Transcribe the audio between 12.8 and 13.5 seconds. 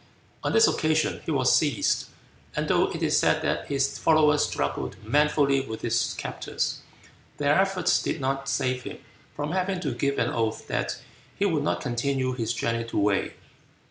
to Wei.